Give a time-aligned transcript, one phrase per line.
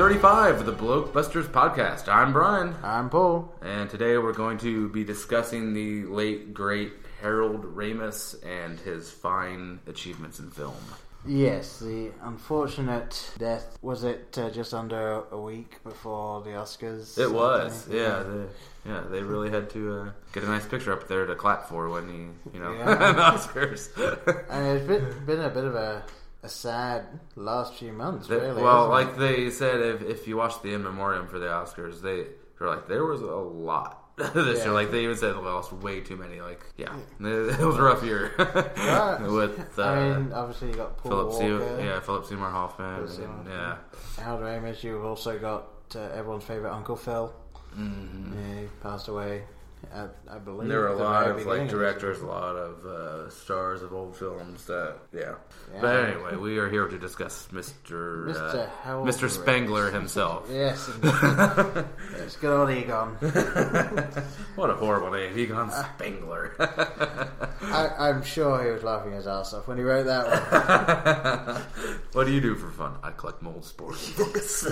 [0.00, 2.06] episode 35 of the Blokebusters podcast.
[2.06, 3.52] I'm Brian, I'm Paul.
[3.62, 9.80] and today we're going to be discussing the late, great Harold Ramis and his fine
[9.88, 10.76] achievements in film.
[11.26, 13.76] Yes, the unfortunate death.
[13.82, 17.18] Was it uh, just under a week before the Oscars?
[17.18, 17.98] It was, Okay.
[17.98, 19.02] yeah, they, yeah.
[19.10, 22.08] They really had to uh, get a nice picture up there to clap for when
[22.08, 22.84] he, you know, Yeah.
[23.12, 23.88] the Oscars.
[24.48, 26.04] And it's been, been a bit of a,
[26.42, 27.06] a sad
[27.36, 28.62] last few months, They- really.
[28.62, 32.26] well, like they said, if if you watch the in memoriam for the Oscars, they
[32.58, 34.64] were like there was a lot this Yeah.
[34.64, 34.72] year.
[34.72, 38.02] Like they even said, they lost way too many." Like, yeah, it was a rough
[38.04, 39.20] year Right.
[39.38, 42.94] with uh, I mean, obviously you got Paul Philip Walker, Seymour, yeah, Philip Seymour Hoffman,
[43.06, 43.76] Philip and, Seymour yeah,
[44.22, 44.82] Harold Ramis.
[44.82, 47.32] You've also got uh, everyone's favorite Uncle Phil.
[47.76, 48.34] Mhm.
[48.34, 49.42] Yeah, he passed away.
[49.92, 53.30] At, I believe And there were a lot of like directors, a lot of uh,
[53.30, 55.34] stars of old films that, yeah.
[55.72, 55.80] Yeah.
[55.80, 58.26] But anyway, we are here to discuss Mr.
[58.28, 58.68] Mr.
[58.84, 59.30] Uh, Mr.
[59.30, 60.48] Spengler himself.
[60.58, 60.90] Yes,
[62.16, 63.14] it's good old Egon.
[64.56, 66.54] what a horrible name, Egon Spengler.
[67.62, 72.02] I, I'm sure he was laughing his ass off when he wrote that one.
[72.12, 72.96] what do you do for fun?
[73.02, 74.66] I collect mold sports books.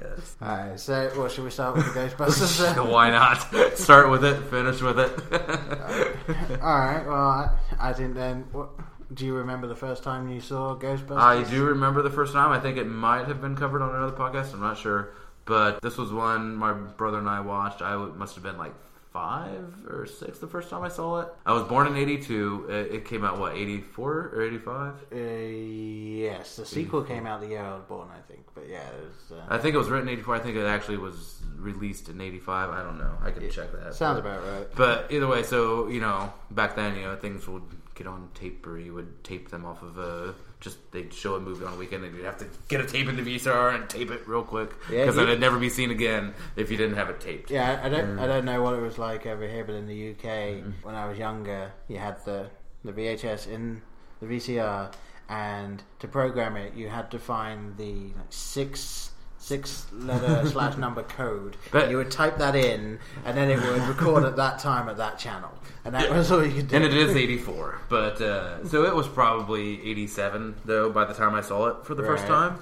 [0.00, 0.36] Yes.
[0.40, 2.74] Alright, so what should we start with the Ghostbusters?
[2.74, 2.88] then?
[2.88, 3.76] Why not?
[3.76, 5.10] Start with it, finish with it.
[6.60, 8.46] Alright, well, I, I think then.
[8.52, 8.70] What,
[9.14, 11.18] do you remember the first time you saw Ghostbusters?
[11.18, 12.50] I do remember the first time.
[12.50, 14.52] I think it might have been covered on another podcast.
[14.52, 15.14] I'm not sure.
[15.44, 17.80] But this was one my brother and I watched.
[17.80, 18.74] I must have been like
[19.16, 21.28] five or six the first time I saw it.
[21.46, 22.66] I was born in 82.
[22.68, 24.94] It, came out, what, 84 or 85?
[25.10, 28.44] Uh, yes, the sequel came out the year I was born, I think.
[28.54, 29.38] But yeah, it was.
[29.38, 30.34] Uh, I think it was written in 84.
[30.34, 32.68] I think it actually was released in 85.
[32.68, 33.12] I don't know.
[33.22, 33.94] I can check that.
[33.94, 34.66] sounds But- about right.
[34.74, 37.62] But either way, so you know, back then, you know, things would
[37.94, 40.34] get on tape, or you would tape them off of a.
[40.60, 43.08] Just they'd show a movie on a weekend, and you'd have to get a tape
[43.08, 46.34] in the VCR and tape it real quick because you- it'd never be seen again
[46.56, 47.50] if you didn't have it taped.
[47.50, 47.92] Yeah, I I Mm.
[47.92, 50.94] don't, I don't know what it was like over here, but in the UK, when
[50.94, 52.46] I was younger, you had the
[52.84, 53.82] the VHS in
[54.20, 54.90] the VCR,
[55.28, 59.10] and to program it, you had to find the like, six
[59.50, 61.56] six letter slash number code.
[61.70, 64.96] But- you would type that in, and then it would record at that time at
[64.96, 65.50] that channel,
[65.84, 66.76] and that was all you could do.
[66.76, 71.34] And it is 84, but uh, so it was probably 87 though by the time
[71.34, 72.28] I saw it for the first Right.
[72.50, 72.58] time,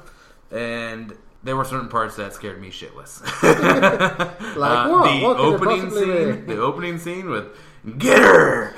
[0.51, 3.23] and there were certain parts that scared me shitless.
[4.57, 5.11] Like Uh, what?
[5.11, 6.55] The What could it opening possibly scene, be?
[6.55, 7.47] the opening scene with
[7.99, 8.75] "Get her."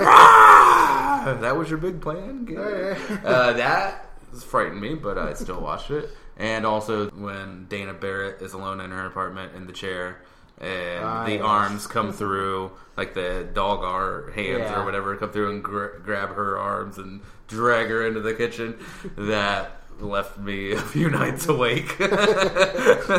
[0.00, 1.36] Ah!
[1.40, 2.44] that was your big plan.
[2.44, 2.96] Get her.
[3.24, 4.08] uh, that
[4.44, 6.10] frightened me, but I still watched it.
[6.38, 10.18] And also when Dana Barrett is alone in her apartment in the chair.
[10.60, 11.42] And Ah, the yes.
[11.42, 14.80] arms come through, like the dog ar hands Yeah.
[14.80, 18.78] or whatever, come through and gra- grab her arms and drag her into the kitchen.
[19.18, 21.96] That left me a few nights awake.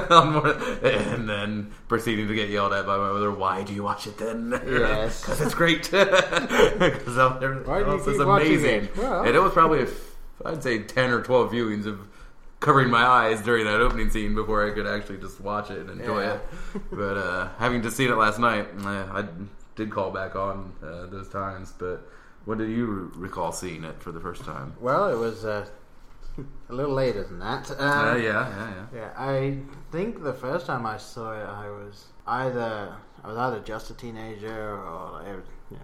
[0.02, 3.32] And then proceeding to get yelled at by my mother.
[3.32, 4.60] Why do you watch it then?
[4.66, 5.22] Yes.
[5.26, 5.84] because it's great.
[5.92, 8.84] Because everything Why do you else is amazing.
[8.86, 8.98] it?
[8.98, 9.86] Well- and it was probably,
[10.46, 12.00] I'd say, ten or twelve viewings of
[12.60, 15.90] covering my eyes during that opening scene before I could actually just watch it and
[16.00, 16.34] enjoy Yeah.
[16.36, 16.42] it.
[16.92, 19.26] But uh, having just seen it last night, eh, I
[19.76, 21.74] did call back on uh, those times.
[21.78, 22.08] But
[22.46, 24.74] when did you recall seeing it for the first time?
[24.80, 25.68] Well, it was uh,
[26.70, 27.70] a little later than that.
[27.72, 28.86] Uh, Um, yeah, yeah, yeah.
[28.96, 29.60] Yeah, I
[29.92, 33.94] think the first time I saw it, I was either I was either just a
[33.94, 35.84] teenager or I was, you know,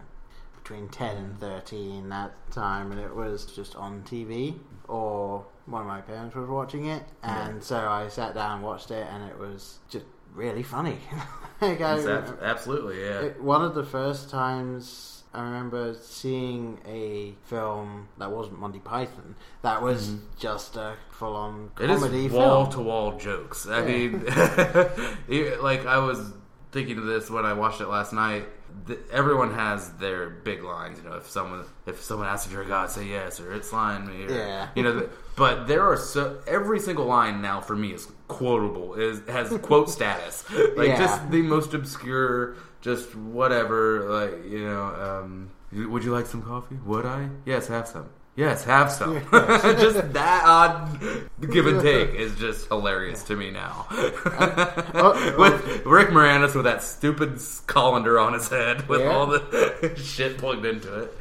[0.58, 4.56] between ten and thirteen that time, and it was just on TV
[4.88, 8.92] or one of my parents was watching it, and so I sat down and watched
[8.92, 10.98] it, and it was just really funny.
[11.62, 13.20] like I, ab- absolutely, yeah.
[13.22, 19.36] it, one of the first times I remember seeing a film that wasn't Monty Python.
[19.62, 22.06] That was just a full-on Mm-hmm.
[22.06, 23.68] It is wall-to-wall jokes.
[23.68, 23.86] I Yeah.
[23.86, 24.26] mean,
[25.62, 26.34] like I was
[26.72, 28.46] thinking of this when I watched it last night.
[28.88, 31.00] Th- everyone has their big lines.
[31.02, 33.72] You know, if someone if someone asks if you're a god, say yes, or it's
[33.74, 34.26] lying me.
[34.26, 34.68] Or, Yeah.
[34.76, 38.96] You know, but there are so every single line now for me is quotable.
[38.96, 40.44] Is has quote status.
[40.52, 40.98] Like Yeah.
[40.98, 44.10] just the most obscure, just whatever.
[44.10, 45.50] Like you know, um,
[45.90, 46.78] would you like some coffee?
[46.86, 47.30] Would I?
[47.46, 48.10] Yes, have some.
[48.36, 49.22] Yes, have some.
[49.32, 53.86] just that odd give and take is just hilarious to me now.
[53.92, 59.12] oh, with Rick Moranis with that stupid colander on his head with Yeah.
[59.12, 61.14] all the shit plugged into it.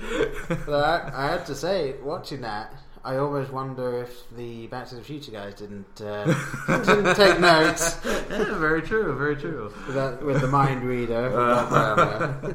[0.65, 2.73] But I, had to say, watching that,
[3.05, 6.25] I always wonder if the Back to the Future guys didn't uh,
[6.85, 9.71] didn't take notes yeah, very true, very true.
[9.87, 11.31] with, that, with the mind reader.
[11.39, 12.55] Uh,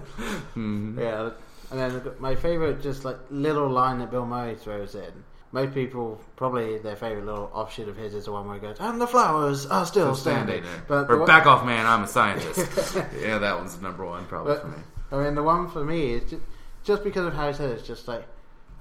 [0.56, 1.30] yeah,
[1.72, 6.20] and then my favorite, just like little line that Bill Murray throws in most people
[6.36, 9.08] probably their favorite little offshoot of his is the one where he goes, "And the
[9.08, 11.86] flowers are still standing." But or one- back off, man!
[11.86, 12.96] I'm a scientist.
[13.20, 14.78] yeah, that one's number one probably But for me.
[15.12, 16.44] I mean, the one for me is just,
[16.84, 18.26] just because of how he said it, it's just like,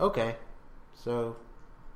[0.00, 0.37] okay,
[0.94, 1.37] so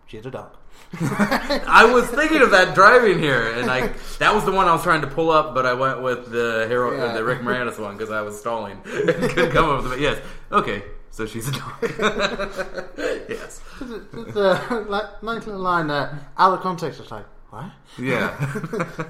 [0.07, 0.57] she's a dog.
[1.01, 4.83] I was thinking of that driving here, and I that was the one I was
[4.83, 7.13] trying to pull up, but I went with the hero, Yeah.
[7.13, 8.81] the Rick Moranis one because I was stalling.
[8.85, 10.01] Couldn't come up with it.
[10.01, 10.21] Yes,
[10.51, 10.83] okay.
[11.13, 11.75] So she's a dog.
[13.29, 13.61] yes.
[13.81, 17.71] It's a like, nice little line that, out of context, it's like, what?
[17.99, 18.37] Yeah.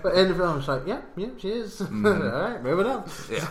[0.02, 1.80] But in the film, it's like, yeah, yeah, she is.
[1.80, 2.06] Mm-hmm.
[2.06, 3.08] All right, moving on.
[3.30, 3.46] yeah.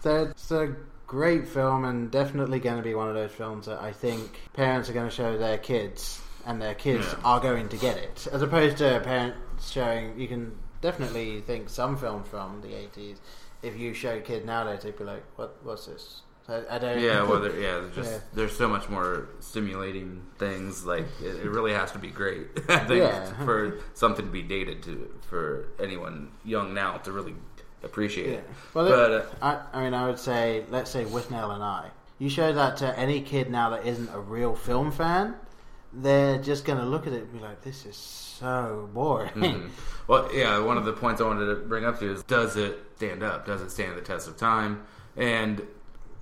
[0.00, 0.74] So it's a
[1.06, 4.88] great film, and definitely going to be one of those films that I think parents
[4.88, 7.18] are going to show their kids, and their kids Yeah.
[7.24, 10.18] are going to get it, as opposed to parents showing.
[10.18, 13.20] You can definitely think some film from the eighties.
[13.62, 15.56] If you show kids nowadays, they'd be like, "What?
[15.62, 16.98] What's this?" I, I don't.
[16.98, 18.18] Yeah, well, there, yeah, there's just Yeah.
[18.34, 20.84] there's so much more stimulating things.
[20.84, 22.48] Like it, it really has to be great.
[22.68, 23.44] I think Yeah.
[23.44, 27.36] for something to be dated to for anyone young now to really
[27.84, 28.38] appreciate Yeah.
[28.38, 28.50] it.
[28.74, 31.90] Well, but it- uh, I, I mean, I would say, let's say Withnail and I.
[32.18, 35.34] You show that to any kid now that isn't a real film fan,
[35.92, 39.70] they're just going to look at it and be like, "This is so boring." Mhm.
[40.08, 42.56] Well, yeah, one of the points I wanted to bring up to you is does
[42.56, 43.46] it stand up?
[43.46, 44.82] Does it stand the test of time?
[45.16, 45.62] And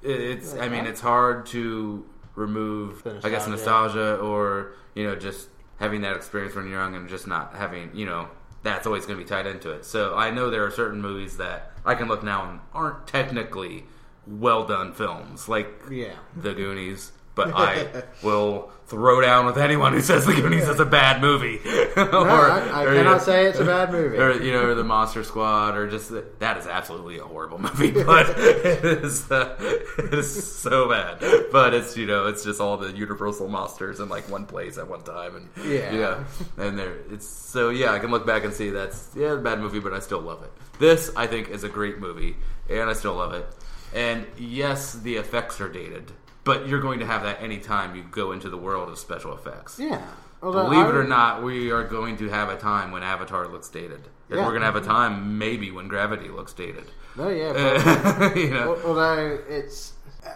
[0.02, 3.50] it's, I mean, it's hard to remove, I guess, nostalgia.
[3.50, 7.90] nostalgia or, you know, just having that experience when you're young and just not having,
[7.94, 8.28] you know,
[8.62, 9.84] that's always going to be tied into it.
[9.84, 13.84] So I know there are certain movies that I can look now and aren't technically
[14.26, 16.14] well done films, like Yeah.
[16.36, 17.12] The Goonies.
[17.46, 21.60] But I will throw down with anyone who says The Goonies is a bad movie.
[21.64, 24.16] No, I, I or, you cannot know, say it's a bad movie.
[24.18, 27.58] Or you know, or the Monster Squad, or just the, that is absolutely a horrible
[27.58, 27.90] movie.
[28.04, 29.56] But it is, uh,
[29.96, 31.20] it is so bad.
[31.52, 34.88] But it's you know, it's just all the Universal monsters in like one place at
[34.88, 35.92] one time, and Yeah.
[35.92, 36.24] yeah,
[36.58, 37.92] and there it's so yeah.
[37.92, 40.42] I can look back and see that's yeah, a bad movie, but I still love
[40.42, 40.50] it.
[40.80, 42.36] This I think is a great movie,
[42.68, 43.46] and I still love it.
[43.94, 46.10] And yes, the effects are dated,
[46.50, 49.78] but you're going to have that anytime you go into the world of special effects.
[49.78, 50.02] yeah.
[50.42, 53.68] Although Believe it or not, we are going to have a time when Avatar looks
[53.68, 54.02] dated.
[54.30, 54.44] And Yeah.
[54.46, 56.86] we're going to have a time maybe when Gravity looks dated.
[57.14, 57.52] No, yeah.
[58.18, 59.92] But, you know, although it's,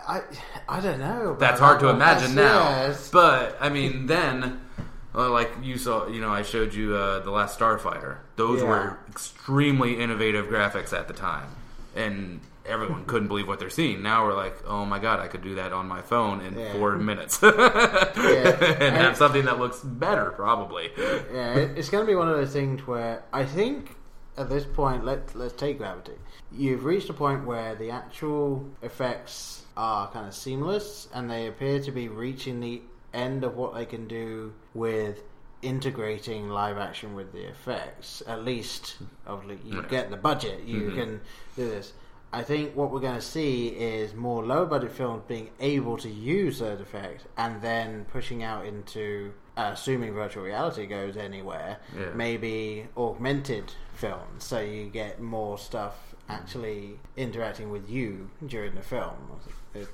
[0.06, 0.20] I,
[0.68, 1.36] I don't know.
[1.40, 2.58] that's hard that to imagine now.
[2.68, 4.60] yeah, it's- But I mean, then,
[5.14, 8.18] uh, like you saw, you know, I showed you uh, the last Starfighter.
[8.36, 8.68] Those Yeah.
[8.68, 11.48] were extremely innovative graphics at the time,
[11.96, 14.02] and everyone couldn't believe what they're seeing.
[14.02, 16.72] Now we're like, oh my god, I could do that on my phone in Yeah.
[16.72, 18.56] four minutes, Yeah.
[18.80, 20.90] and have something that looks better, probably.
[20.96, 23.96] yeah, it, it's going to be one of those things where I think
[24.36, 26.14] at this point, let let's take Gravity.
[26.50, 31.80] You've reached a point where the actual effects are kind of seamless, and they appear
[31.80, 32.82] to be reaching the
[33.12, 35.22] end of what they can do with
[35.62, 38.22] integrating live action with the effects.
[38.26, 38.96] At least,
[39.26, 39.88] obviously, you Yeah.
[39.88, 40.94] get the budget, you Mhm.
[40.94, 41.20] can
[41.56, 41.92] do this.
[42.34, 46.08] I think what we're going to see is more low budget films being able to
[46.10, 52.06] use those effects and then pushing out into, uh, assuming virtual reality goes anywhere, Yeah.
[52.14, 54.42] maybe augmented films.
[54.44, 59.14] So you get more stuff actually interacting with you during the film.
[59.74, 59.88] It-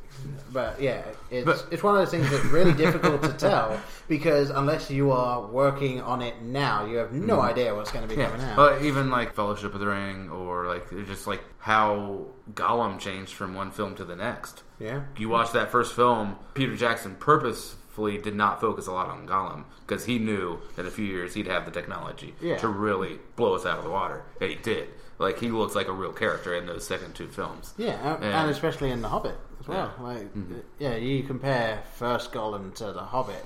[0.53, 4.51] but yeah, it's But- it's one of those things that's really difficult to tell because
[4.51, 7.45] unless you are working on it now, you have no mm.
[7.45, 8.57] idea what's going to be coming out.
[8.57, 13.55] But even like Fellowship of the Ring, or like just like how Gollum changed from
[13.55, 14.63] one film to the next.
[14.79, 19.27] yeah, You watch that first film, Peter Jackson purposefully did not focus a lot on
[19.27, 22.57] Gollum because he knew that in a few years he'd have the technology Yeah.
[22.59, 24.89] to really blow us out of the water, and he did.
[25.19, 27.75] Like he looks like a real character in those second two films.
[27.79, 28.43] Yeah, and, Yeah.
[28.43, 29.93] and especially in The Hobbit as well.
[29.99, 30.03] Yeah.
[30.05, 30.59] Like, Mm-hmm.
[30.79, 33.45] yeah, you compare first Gollum to The Hobbit.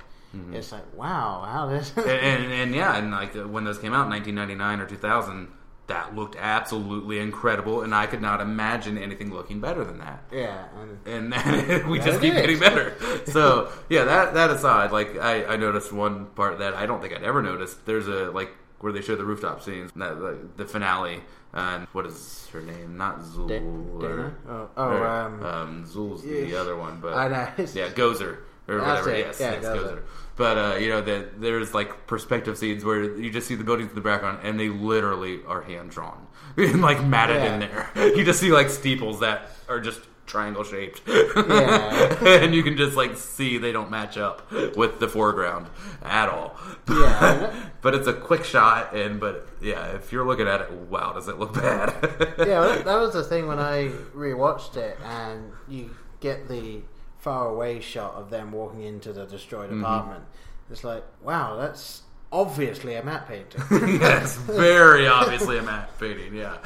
[0.53, 1.93] It's like, wow, how this?
[1.97, 5.47] and, and, and yeah, and like uh, when those came out in 1999 or 2000,
[5.87, 10.25] that looked absolutely incredible, and I could not imagine anything looking better than that.
[10.33, 12.41] yeah, and and then we just keep is.
[12.41, 12.97] getting better.
[13.27, 17.15] So yeah, that that aside, like I, I noticed one part that I don't think
[17.15, 17.87] I'd ever noticed.
[17.87, 18.51] There's a like
[18.85, 21.21] where they show the rooftop scenes, that, like, the finale,
[21.55, 22.97] and what is her name?
[22.97, 25.07] Not Zul Da- or, Oh, oh, or,
[25.47, 26.59] um, Zul's the yeah.
[26.59, 27.49] other one, but I know.
[27.75, 28.39] yeah, Gozer
[28.69, 29.11] or That's whatever.
[29.11, 29.19] it.
[29.27, 29.79] Yes, Yeah, yes, Gozer.
[29.97, 30.03] Gozer.
[30.37, 33.91] But uh, you know that there's like perspective scenes where you just see the buildings
[33.91, 36.27] in the background, and they literally are hand drawn
[36.57, 37.89] and like matted in there.
[38.17, 42.25] You just see like steeples that are just triangle shaped, Yeah.
[42.25, 45.67] and you can just like see they don't match up with the foreground
[46.03, 46.57] at all.
[46.89, 47.55] Yeah.
[47.83, 51.29] but it's a quick shot, and but yeah, if you're looking at it, wow, does
[51.29, 51.95] it look bad?
[52.39, 55.91] yeah, well, that, that was the thing when I rewatched it, and you
[56.21, 56.81] get the
[57.19, 59.85] far away shot of them walking into the destroyed Mm-hmm.
[59.85, 60.25] apartment.
[60.71, 62.03] it's like, wow, that's
[62.33, 63.63] obviously a matte painting.
[64.01, 66.35] yes, very obviously a matte painting.
[66.35, 66.57] Yeah.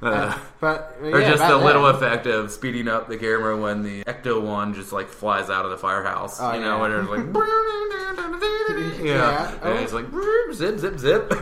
[0.00, 4.04] Uh, but or yeah, just the little effect of speeding up the camera when the
[4.04, 6.38] Ecto one just like flies out of the firehouse.
[6.40, 6.80] Oh, you know, yeah.
[6.80, 7.26] when it's like,
[9.04, 9.58] yeah, Yeah.
[9.70, 10.06] and it's like
[10.54, 11.32] zip, zip, zip.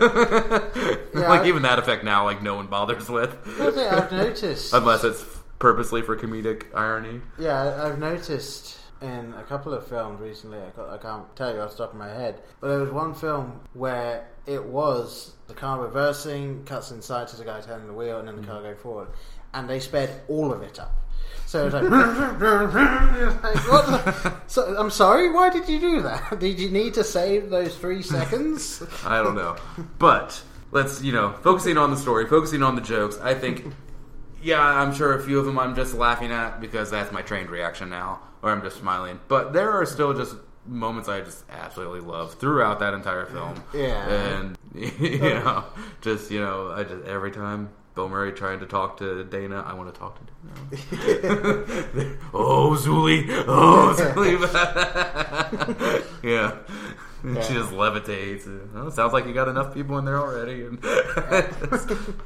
[1.15, 1.29] Yeah.
[1.29, 4.73] like even that effect now, like no one bothers with, I've noticed.
[4.73, 5.25] unless it's
[5.59, 7.21] purposely for comedic irony.
[7.39, 10.59] Yeah, I've noticed in a couple of films recently.
[10.59, 12.91] I, ca- I can't tell you off the top of my head, but there was
[12.91, 17.93] one film where it was the car reversing, cuts inside to the guy turning the
[17.93, 18.65] wheel, and then the car mm.
[18.65, 19.09] going forward,
[19.55, 20.93] and they sped all of it up.
[21.47, 21.91] So it's like, like,
[23.69, 25.31] what the- so, I'm sorry.
[25.31, 26.41] Why did you do that?
[26.41, 28.83] Did you need to save those three seconds?
[29.05, 29.57] I don't know.
[29.99, 33.73] But let's, you know, focusing on the story, focusing on the jokes, I think,
[34.47, 37.51] yeah, I'm sure a few of them I'm just laughing at because that's my trained
[37.51, 39.19] reaction now, or I'm just smiling.
[39.27, 43.61] But there are still just moments I just absolutely love throughout that entire film.
[43.75, 44.09] Yeah.
[44.09, 45.65] And, you know,
[46.01, 47.71] just, you know, I just, every time.
[47.97, 49.65] Bill Murray trying to talk to Dana.
[49.67, 50.25] I want to talk to
[51.23, 52.17] Dana.
[52.35, 53.25] oh, Zuli.
[53.49, 54.37] Oh, Zuli.
[56.23, 56.59] yeah.
[57.43, 58.47] She just levitates.
[58.75, 60.67] Oh, sounds like you got enough people in there already.
[60.67, 60.79] And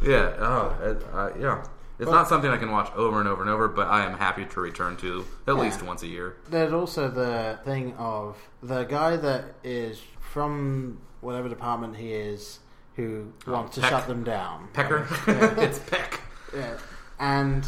[0.02, 0.34] yeah.
[0.40, 1.64] Oh, it, uh, yeah.
[2.00, 4.46] It's not something I can watch over and over and over, but I am happy
[4.46, 5.60] to return to at Yeah.
[5.60, 6.36] least once a year.
[6.48, 12.60] There's also the thing of the guy that is from whatever department he is
[12.96, 14.68] who oh, wants to shut them down.
[14.72, 15.06] Pecker.
[15.26, 15.54] Yeah.
[15.60, 16.20] it's Peck.
[16.54, 16.78] Yeah.
[17.18, 17.66] And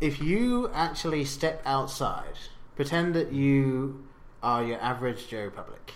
[0.00, 2.38] if you actually step outside,
[2.76, 4.04] pretend that you
[4.42, 5.92] are your average Joe public,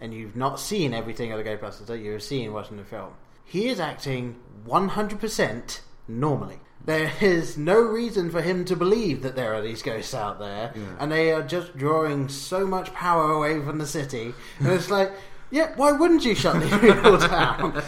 [0.00, 3.12] and you've not seen everything of the Ghostbusters that you've seen watching the film,
[3.44, 4.36] he is acting
[4.66, 6.60] 100% normally.
[6.84, 10.74] There is no reason for him to believe that there are these ghosts out there,
[10.98, 14.34] and they are just drawing so much power away from the city.
[14.58, 15.12] And it's like,
[15.50, 17.80] yeah, why wouldn't you shut these people down?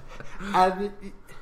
[0.54, 0.92] and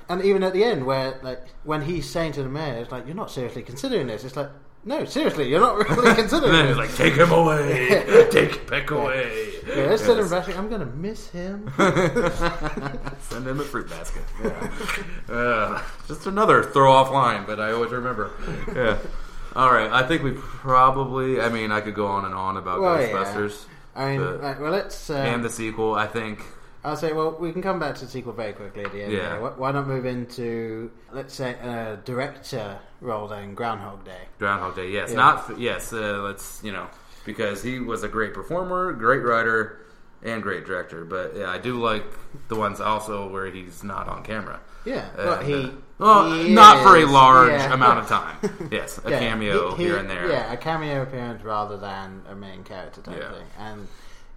[0.09, 3.07] and even at the end where like when he's saying to the mayor it's like
[3.07, 4.51] you're not seriously considering this it's like
[4.85, 8.29] no seriously you're not really And considering then this he's like, take him away.
[8.31, 9.54] take Peck away.
[9.67, 14.23] Yeah, of rushing I'm gonna miss him Send him a fruit basket.
[15.29, 18.31] Uh, just another throw off line, but I always remember.
[18.75, 18.99] Yeah.
[19.57, 19.91] All right.
[19.91, 21.41] I think we probably.
[21.41, 23.09] I mean, I could go on and on about Well, yeah.
[23.09, 23.65] Ghostbusters
[23.97, 25.95] I mean right, well let's uh, and the sequel.
[25.95, 26.43] I think.
[26.85, 29.13] I'll say well we can come back to the sequel very quickly at the end
[29.13, 29.31] Yeah.
[29.35, 29.41] here.
[29.41, 34.91] Why- why not move into let's say a director role then Groundhog Day Groundhog Day.
[34.91, 35.17] Yes, Yeah.
[35.17, 35.93] not yes.
[35.93, 36.89] Uh, let's you know
[37.25, 39.81] because he was a great performer, great writer,
[40.23, 41.05] and great director.
[41.05, 42.05] But yeah, I do like
[42.49, 44.61] the ones also where he's not on camera.
[44.85, 47.73] yeah Uh, but he well, he not for a large yeah.
[47.73, 48.37] amount of time.
[48.71, 50.29] Yes, a Yeah, cameo he- he- here and there.
[50.29, 53.33] Yeah, a cameo appearance rather than a main character type Yeah.
[53.33, 53.47] thing.
[53.59, 53.89] And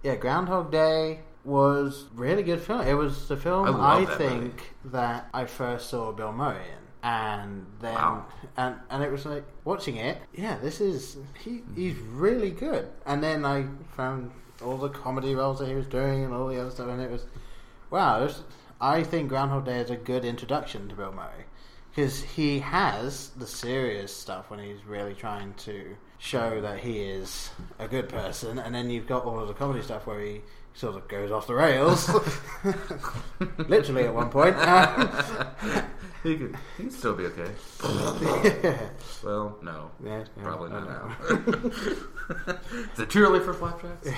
[0.02, 2.82] yeah, Groundhog Day was really good film.
[2.82, 6.77] It was the film I I, that think that I first saw Bill Murray in.
[7.02, 8.26] And then Wow.
[8.56, 12.88] and and it was like watching it, yeah, this is he he's really good.
[13.06, 14.32] And then I found
[14.64, 17.10] all the comedy roles that he was doing and all the other stuff and it
[17.10, 17.24] was
[17.90, 18.42] wow, this,
[18.80, 21.44] I think Groundhog Day is a good introduction to Bill Murray
[21.90, 27.50] because he has the serious stuff when he's really trying to show that he is
[27.78, 30.40] a good person, and then you've got all of the comedy stuff where he
[30.78, 32.08] sort of goes off the rails,
[33.58, 34.56] literally at one point.
[36.24, 37.48] He could he could still be okay.
[38.64, 38.76] yeah,
[39.24, 41.16] Well, no, yeah, probably not now.
[42.92, 44.08] Is it too early for flapjacks?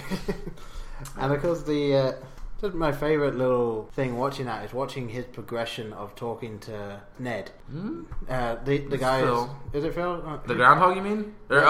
[1.18, 2.12] and of course, the uh,
[2.60, 7.50] just my favorite little thing watching that is watching his progression of talking to Ned.
[7.70, 8.02] Hmm?
[8.28, 9.56] Uh, the the It's guy is, Phil.
[9.72, 10.22] is it Phil?
[10.26, 11.34] Uh, The groundhog, you mean?
[11.48, 11.66] Or, oh,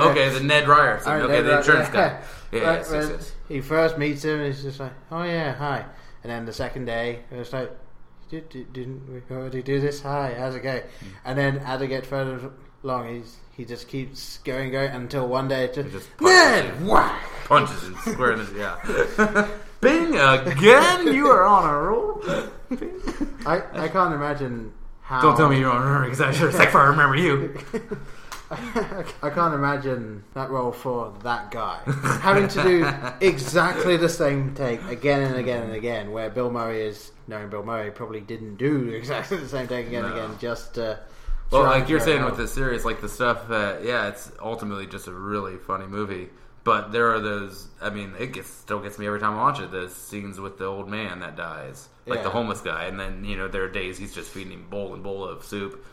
[0.00, 1.12] oh, okay, the Ned Ryerson.
[1.12, 2.20] Oh, okay, Ned the insurance guy.
[2.52, 3.32] Yeah, Right, yes, yes.
[3.48, 5.84] He first meets him, and he's just like, "Oh yeah, hi."
[6.22, 7.70] And then the second day, it's like,
[8.30, 10.02] "Did, "Didn't we already do this?
[10.02, 11.06] Hi, how's it going?" Hmm.
[11.24, 12.50] And then as it gets further
[12.82, 16.32] along, he's he just keeps going, going until one day, just, He just punches
[16.80, 17.22] Ned, whack!
[17.44, 19.48] Punches him square in the yeah.
[19.80, 21.14] Bing again!
[21.14, 22.22] You are on a roll.
[23.46, 25.22] I I can't imagine how.
[25.22, 27.58] Don't tell me you don't remember because I sure as heck I remember you.
[28.52, 31.80] I can't imagine that role for that guy
[32.20, 32.92] having to do
[33.24, 36.10] exactly the same take again and again and again.
[36.10, 40.04] Where Bill Murray is knowing Bill Murray probably didn't do exactly the same take again
[40.04, 40.36] and again.
[40.40, 40.96] Just uh,
[41.52, 42.32] Well, like you're saying help.
[42.32, 46.28] with this series, like the stuff that yeah, it's ultimately just a really funny movie.
[46.62, 47.68] But there are those.
[47.80, 49.70] I mean, it gets still gets me every time I watch it.
[49.70, 53.36] The scenes with the old man that dies, like the homeless guy, and then you
[53.36, 55.84] know there are days he's just feeding him bowl and bowl of soup,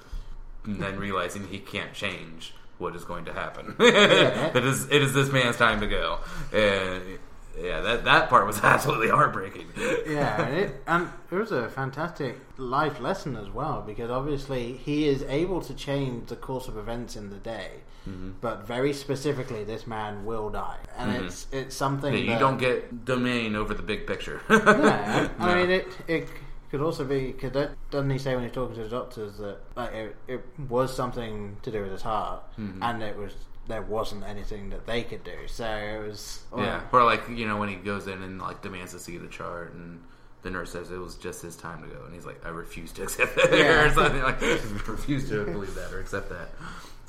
[0.66, 3.76] and then realizing he can't change what is going to happen.
[3.80, 4.52] Yeah.
[4.56, 6.20] it is it is this man's time to go.
[6.52, 7.20] And
[7.60, 9.68] yeah, that that part was absolutely heartbreaking.
[10.08, 15.08] yeah, and it, and it was a fantastic life lesson as well because obviously he
[15.08, 17.72] is able to change the course of events in the day,
[18.08, 18.32] Mm-hmm.
[18.40, 22.58] but very specifically, this man will die, and it's it's something Yeah, you that- don't
[22.58, 24.40] get domain over the big picture.
[24.50, 25.88] Yeah, I mean it.
[26.08, 26.30] It
[26.72, 29.94] could also be because doesn't he say when he's talking to the doctors that like
[29.94, 32.82] it, it was something to do with his heart, Mm-hmm.
[32.84, 33.34] and it was
[33.68, 35.48] there wasn't anything that they could do.
[35.48, 38.94] So it was Yeah, or like you know when he goes in and like demands
[38.94, 40.02] to see the chart, and
[40.44, 42.92] the nurse says it was just his time to go, and he's like, "I refuse
[42.94, 43.86] to accept that," Yeah.
[43.86, 44.42] or something like,
[44.88, 46.50] "Refuse to believe that or accept that."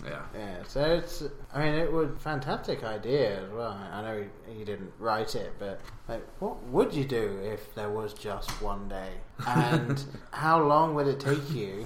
[0.04, 1.24] Yeah, Yeah, so it's.
[1.52, 3.76] I mean, it was fantastic idea as well.
[3.92, 7.90] I know he, he didn't write it, but like, what would you do if there
[7.90, 9.10] was just one day?
[9.44, 10.00] And
[10.30, 11.84] how long would it take you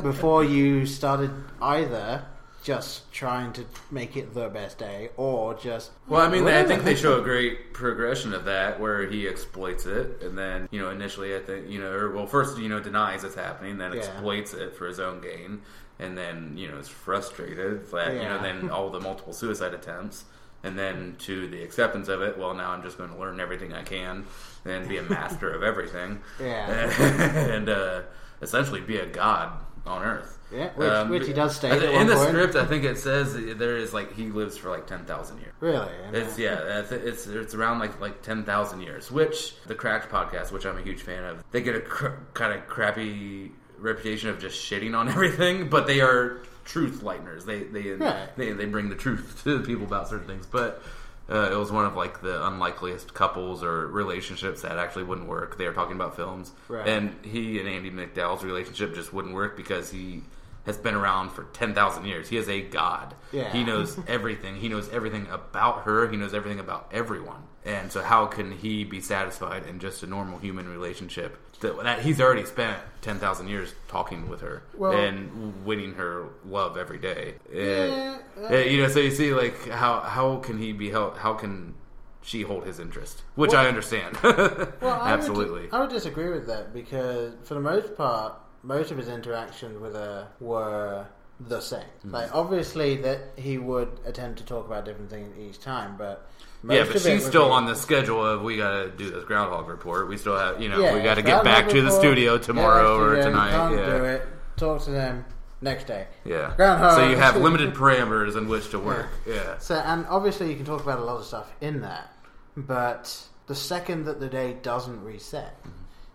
[0.00, 2.24] before you started either
[2.62, 6.84] just trying to make it the best day, or just Well, I mean, I think
[6.84, 10.90] they show a great progression of that where he exploits it, and then you know
[10.90, 13.98] initially I think you know, or well, first you know denies it's happening, then Yeah.
[14.00, 15.62] exploits it for his own gain,
[15.98, 20.24] and then you know is frustrated that you know then all the multiple suicide attempts,
[20.62, 22.36] and then to the acceptance of it.
[22.36, 24.26] Well, now I'm just going to learn everything I can
[24.66, 26.68] and be a master of everything, Yeah.
[27.54, 28.02] and uh,
[28.42, 29.52] essentially be a god
[29.90, 30.38] on Earth.
[30.52, 32.28] Yeah, which- um, which he does at in the point.
[32.28, 32.56] script.
[32.56, 35.52] I think it says there is like he lives for like ten thousand years.
[35.60, 35.88] really.
[36.06, 39.12] and, It's yeah, it's it's, around like like ten thousand years.
[39.12, 42.52] Which the Cracked podcast, which I'm a huge fan of, they get a cr- kind
[42.52, 47.44] of crappy reputation of just shitting on everything, but they are truth lighteners.
[47.44, 48.36] They they Right.
[48.36, 50.46] they, they bring the truth to the people about certain things.
[50.46, 50.82] But
[51.30, 55.56] uh, it was one of like the unlikeliest couples or relationships that actually wouldn't work.
[55.58, 56.86] They were talking about films, Right.
[56.88, 60.22] and he and Andie MacDowell's relationship just wouldn't work because he
[60.66, 62.28] has been around for 10,000 years.
[62.28, 63.14] He is a god.
[63.32, 63.50] Yeah.
[63.52, 64.56] He knows everything.
[64.56, 66.08] He knows everything about her.
[66.08, 67.42] He knows everything about everyone.
[67.64, 72.00] And so how can he be satisfied in just a normal human relationship that, that
[72.00, 77.34] he's already spent 10,000 years talking with her Well- and winning her love every day.
[77.52, 78.18] Yeah,
[78.50, 81.74] Uh, you know, so you see like how how can he be held how can
[82.22, 83.22] she hold his interest?
[83.34, 84.16] Which Well- I understand.
[84.22, 85.62] Well, I Absolutely.
[85.62, 89.80] Would, I would disagree with that because, for the most part, most of his interactions
[89.80, 91.06] with her were
[91.40, 91.80] the same.
[91.80, 92.12] Mm-hmm.
[92.12, 96.28] Like, obviously, that he would attempt to talk about different things each time, but
[96.62, 99.24] most yeah, but she's still be- on the schedule of we got to do this
[99.24, 100.08] groundhog report.
[100.08, 102.98] We still have, you know, Yeah, we got to get back to the studio tomorrow
[102.98, 103.50] to or tonight.
[103.50, 103.98] Can't yeah.
[103.98, 104.28] do it.
[104.56, 105.24] Talk to them
[105.62, 106.06] next day.
[106.24, 106.52] Yeah.
[106.56, 106.96] Groundhog.
[106.96, 109.08] So you have limited parameters in which to work.
[109.26, 109.56] Yeah.
[109.58, 112.12] So, and obviously, you can talk about a lot of stuff in that,
[112.56, 115.56] but the second that the day doesn't reset,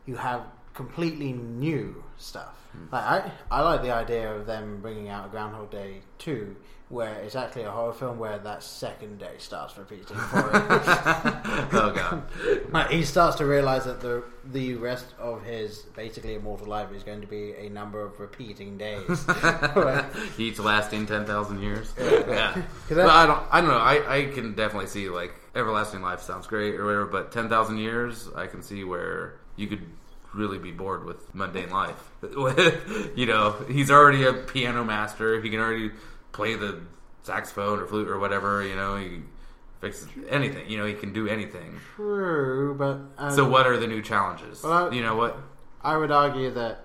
[0.06, 0.44] you have
[0.76, 2.56] completely new stuff.
[2.74, 2.94] Hmm.
[2.94, 6.56] Like I, I like the idea of them bringing out a Groundhog Day two,
[6.90, 10.52] where it's actually a horror film where that second day starts repeating for him.
[11.74, 12.24] oh god.
[12.72, 17.04] like he starts to realize that the the rest of his basically immortal life is
[17.04, 19.26] going to be a number of repeating days.
[20.38, 21.94] Each lasting ten thousand years.
[21.98, 22.62] Yeah.
[22.90, 23.44] that- I don't.
[23.50, 23.78] I don't know.
[23.78, 27.78] I, I can definitely see like everlasting life sounds great or whatever, but ten thousand
[27.78, 29.82] years, I can see where you could
[30.36, 32.12] really be bored with mundane life.
[33.16, 35.42] you know, he's already a piano master.
[35.42, 35.92] He can already
[36.32, 36.82] play the
[37.24, 38.64] saxophone or flute or whatever.
[38.64, 39.22] You know, he
[39.82, 40.70] fixes anything.
[40.70, 41.80] You know, he can do anything.
[41.96, 44.64] True, but um, So, what are the new challenges?
[44.64, 45.38] Well, I- you know what?
[45.82, 46.85] I would argue that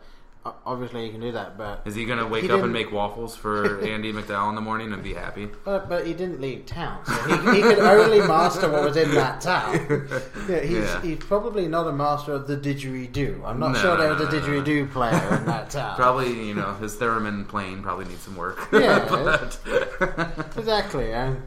[0.64, 3.37] obviously you can do that, but Is he going to wake up and make waffles
[3.37, 5.48] for Andie MacDowell in the morning and be happy?
[5.64, 9.11] but, but he didn't leave town, so he, he could only master what was in
[9.14, 9.74] that town.
[10.48, 11.03] Yeah, he's, Yeah.
[11.03, 13.44] he's probably not a master of the didgeridoo.
[13.44, 15.96] I'm not No, sure there was a didgeridoo player in that town.
[15.96, 18.66] Probably, you know, his theremin playing probably needs some work.
[18.72, 19.07] Yeah.
[19.09, 19.59] but,
[20.57, 21.42] Exactly, and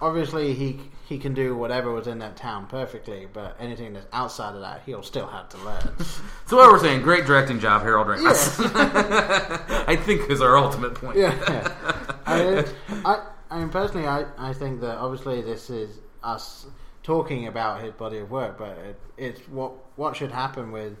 [0.00, 4.54] obviously he he can do whatever was in that town perfectly, but anything that's outside
[4.54, 5.98] of that, he'll still have to learn.
[6.46, 8.62] so what we're saying, great directing job, Harold Ramis.
[8.62, 9.84] Yeah.
[9.88, 11.16] I think is our ultimate point.
[11.16, 12.12] yeah, yeah.
[12.26, 12.64] I,
[13.06, 16.66] I, I mean, personally, I, I think that obviously this is us
[17.02, 20.94] talking about his body of work, but it, it's what what should happen with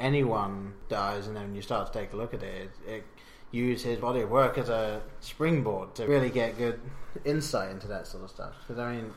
[0.00, 2.72] anyone dies, and then you start to take a look at it.
[2.84, 3.04] It, it
[3.52, 6.80] use his body of work as a springboard to really get good
[7.24, 8.54] insight into that sort of stuff.
[8.66, 9.12] Because I mean.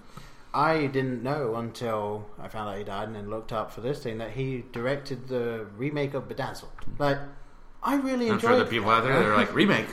[0.55, 4.01] I didn't know until I found out he died and then looked up for this
[4.01, 6.71] thing that he directed the remake of Bedazzled.
[6.97, 7.17] Like,
[7.83, 9.87] I really I'm enjoyed sure the people out there they're like remake.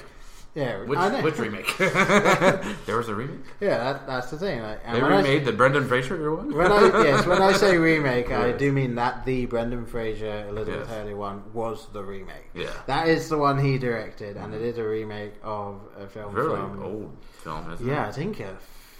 [0.54, 1.74] Yeah, Which which remake?
[1.78, 3.40] there was a remake.
[3.58, 4.60] Yeah, that, that's the thing.
[4.60, 6.54] Like, They when I- remade the Brendan Fraser one.
[6.54, 10.80] when I yes, when I say remake, I do mean that the Brendan Fraser Elizabeth
[10.86, 10.88] Yes.
[10.90, 12.50] Hurley one was the remake.
[12.54, 12.68] Yeah.
[12.86, 16.48] That is the one he directed, and it is a remake of a film Very
[16.50, 17.90] from old film, isn't it?
[17.90, 18.48] yeah, I think uh,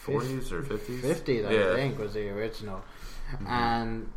[0.05, 1.01] 40s or 50s?
[1.01, 1.75] 50s, I yeah.
[1.75, 2.83] think, was the original.
[3.33, 3.47] Mm-hmm.
[3.47, 4.13] and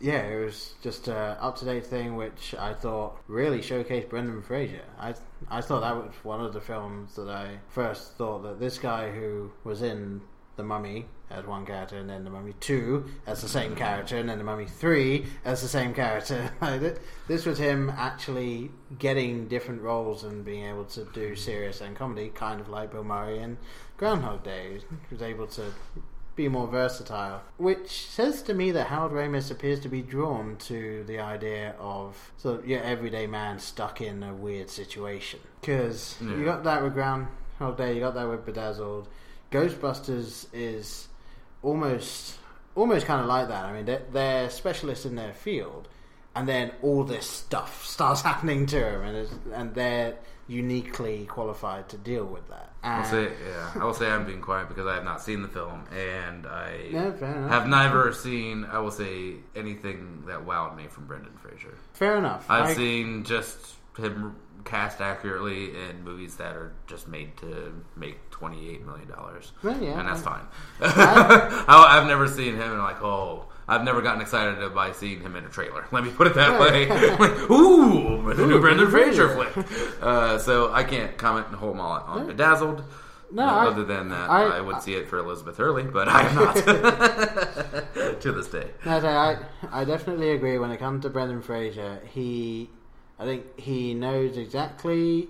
[0.00, 4.42] yeah, it was just a up to date thing, which I thought really showcased Brendan
[4.42, 4.82] Fraser.
[4.98, 5.14] I
[5.50, 9.10] I thought that was one of the films that I first thought that this guy
[9.10, 10.20] who was in
[10.56, 14.28] The Mummy as one character, and then The Mummy Two as the same character, and
[14.28, 16.50] then The Mummy Three as the same character.
[17.28, 22.30] This was him actually getting different roles and being able to do serious and comedy,
[22.30, 23.56] kind of like Bill Murray in
[24.00, 24.78] Groundhog Day.
[25.10, 25.62] Was able to
[26.34, 31.04] be more versatile, which says to me that Harold Ramis appears to be drawn to
[31.04, 35.38] the idea of sort of your everyday man stuck in a weird situation.
[35.60, 36.34] Because Yeah.
[36.34, 39.06] you got that with Groundhog Day, you got that with Bedazzled.
[39.52, 41.08] Ghostbusters is
[41.62, 42.38] almost
[42.74, 43.66] almost kind of like that.
[43.66, 45.88] I mean, they're, they're specialists in their field,
[46.34, 50.16] and then all this stuff starts happening to them, and it's, and they're
[50.50, 52.72] uniquely qualified to deal with that.
[52.82, 55.48] I'll say, yeah, I will say I'm being quiet because I have not seen the
[55.48, 57.12] film, and I No,
[57.48, 61.76] have never seen, I will say, anything that wowed me from Brendan Fraser.
[61.92, 62.46] Fair enough.
[62.48, 64.34] I've I- seen just him
[64.64, 69.80] cast accurately in movies that are just made to make twenty eight million dollars, Well,
[69.82, 70.46] yeah, and that's I- fine.
[70.80, 71.64] I,
[72.00, 75.44] I've never seen him and like, oh, I've never gotten excited by seeing him in
[75.44, 75.86] a trailer.
[75.92, 76.88] Let me put it that way.
[77.18, 80.02] like, ooh, the new Brendan Fraser flick.
[80.02, 82.82] Uh, so I can't comment and hold on on Bedazzled.
[83.30, 86.22] No, I- other than that, I- I, would see it for Elizabeth Hurley, but I
[86.22, 86.56] am not
[88.22, 88.70] to this day.
[88.84, 89.38] No, I,
[89.70, 90.58] I definitely agree.
[90.58, 92.68] When it comes to Brendan Fraser, he,
[93.20, 95.28] I think he knows exactly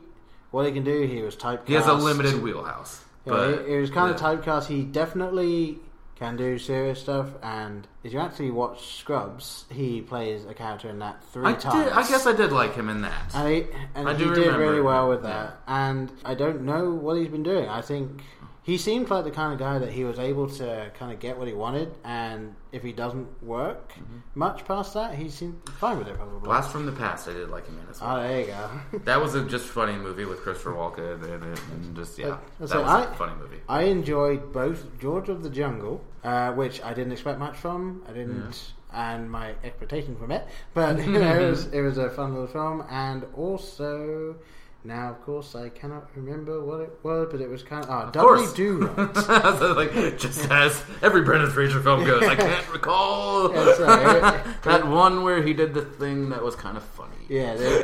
[0.51, 1.03] what he can do.
[1.03, 1.69] He was typecast.
[1.69, 3.05] He has a limited wheelhouse.
[3.27, 4.65] Yeah, but he, he was kind of typecast.
[4.65, 5.79] He definitely
[6.21, 7.29] can do serious stuff.
[7.43, 11.85] And if you actually watch Scrubs, he plays a character in that three I, times.
[11.87, 13.35] did, I guess I did like him in that.
[13.35, 13.65] And he,
[13.97, 15.31] and I he did really well with Yeah.
[15.31, 15.61] that.
[15.67, 17.69] And I don't know what he's been doing.
[17.69, 18.23] I think
[18.63, 21.39] he seemed like the kind of guy that he was able to kind of get
[21.39, 21.93] what he wanted.
[22.05, 24.19] And if he doesn't work Mm-hmm.
[24.35, 26.41] much past that, he seems fine with it probably.
[26.41, 28.17] Blast from the Past, I did like him in as well.
[28.19, 28.99] Oh, there you go.
[29.05, 32.39] that was a just funny movie with Christopher Walken in it, and just yeah, Uh,
[32.61, 33.57] that so was I- a funny movie.
[33.69, 38.03] I enjoyed both George of the Jungle, uh, which I didn't expect much from.
[38.09, 40.47] I didn't, and my expectation from it.
[40.75, 44.37] But you know, it was it was a fun little film, and also.
[44.83, 47.91] Now, of course, I cannot remember what it was, but it was kind of.
[47.91, 48.47] Oh, Dudley.
[48.57, 49.15] Do Right.
[49.15, 54.21] So, like just as every Brendan Fraser film goes, I can't recall Yeah, sorry.
[54.63, 57.15] that one where he did the thing that was kind of funny.
[57.29, 57.83] Yeah,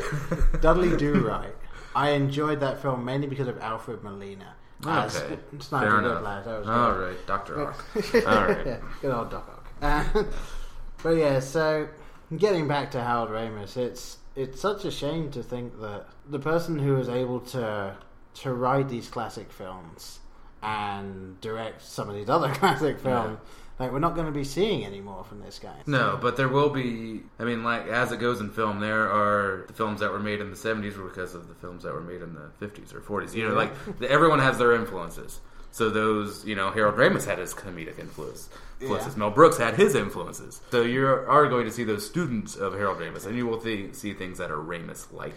[0.62, 1.54] Dudley Do Right.
[1.94, 4.54] I enjoyed that film mainly because of Alfred Molina.
[4.84, 6.44] Okay, Sniper fair enough.
[6.44, 7.08] That was All good.
[7.08, 7.84] right, Doctor Ock.
[8.14, 8.66] All right.
[8.66, 9.72] yeah, good old Doc Ock.
[10.14, 10.24] Uh,
[11.02, 11.88] but yeah, so
[12.36, 16.78] getting back to Harold Ramis, it's it's such a shame to think that the person
[16.78, 17.96] who was able to
[18.34, 20.18] to write these classic films
[20.62, 23.38] and direct some of these other classic films,
[23.78, 25.74] like we're not going to be seeing anymore from this guy.
[25.86, 27.20] No, but there will be.
[27.38, 30.40] I mean, like as it goes in film, there are the films that were made
[30.40, 33.00] in the '70s were because of the films that were made in the '50s or
[33.00, 33.34] '40s.
[33.34, 35.40] You know, like the, everyone has their influences.
[35.72, 38.48] So those, you know, Harold Ramis had his comedic influence.
[38.80, 39.12] influences.
[39.12, 39.18] Yeah.
[39.18, 40.62] Mel Brooks had his influences.
[40.70, 43.94] So you are going to see those students of Harold Ramis, and you will th-
[43.94, 45.34] see things that are Ramis like.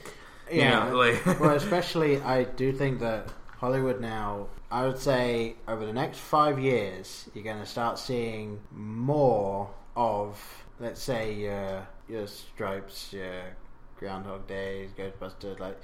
[0.49, 3.27] Yeah, You know, like well, especially I do think that
[3.59, 8.61] Hollywood now, I would say over the next five years, you're going to start seeing
[8.71, 10.41] more of,
[10.79, 13.41] let's say, your your Stripes, your
[13.97, 15.77] Groundhog Days, Ghostbusters, like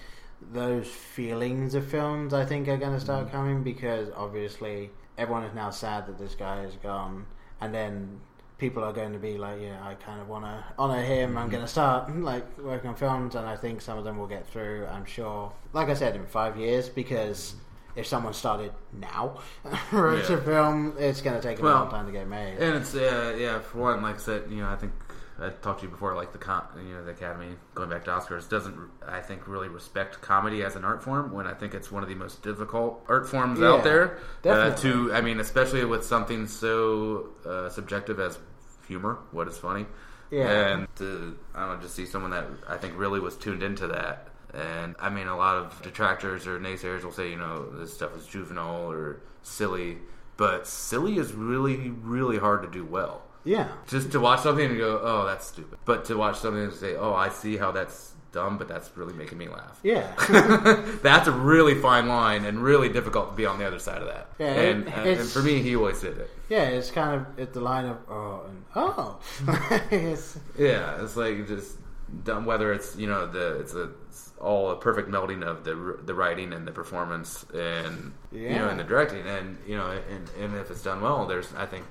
[0.53, 2.33] those feelings of films.
[2.33, 3.31] I think are going to start mm.
[3.31, 7.25] coming because obviously everyone is now sad that this guy is gone,
[7.59, 8.21] and then.
[8.57, 11.37] People are going to be like, yeah, I kind of want to honor him.
[11.37, 12.07] I'm going to mm-hmm.
[12.07, 14.87] start like working on films, and I think some of them will get through.
[14.89, 15.51] I'm sure.
[15.73, 17.55] Like I said, in five years, because
[17.95, 19.39] if someone started now
[19.91, 20.33] Yeah.
[20.33, 22.57] a film, it's going to take a Well, long time to get made.
[22.57, 24.91] And it's uh, yeah, for one, like I said, you know, I think
[25.39, 28.11] I talked to you before, like the com- you know the Academy going back to
[28.11, 31.91] Oscars doesn't I think really respect comedy as an art form when I think it's
[31.91, 34.17] one of the most difficult art forms Yeah, out there.
[34.45, 38.39] Uh, to I mean, especially with something so uh, subjective as
[38.87, 39.85] humor, what is funny.
[40.31, 40.47] Yeah.
[40.73, 43.87] and to I don't know, just see someone that I think really was tuned into
[43.87, 44.29] that.
[44.55, 48.15] And I mean, a lot of detractors or naysayers will say, you know, this stuff
[48.17, 49.97] is juvenile or silly,
[50.37, 53.23] but silly is really, really hard to do well.
[53.43, 55.77] yeah, Just to watch something and go, oh, that's stupid.
[55.85, 59.13] But to watch something and say, oh, I see how that's dumb, but that's really
[59.13, 59.79] making me laugh.
[59.83, 60.13] yeah.
[61.03, 64.07] that's a really fine line and really difficult to be on the other side of
[64.07, 64.27] that.
[64.39, 66.29] Yeah, and, uh, and, and for me, he always did it.
[66.49, 69.19] yeah, it's kind of at the line of oh and oh.
[69.91, 71.77] it's, Yeah, it's like just
[72.23, 75.99] dumb, Whether it's you know the it's a it's all a perfect melding of the
[76.05, 80.29] the writing and the performance and you know and the directing and you know and
[80.39, 81.85] and if it's done well, there's I think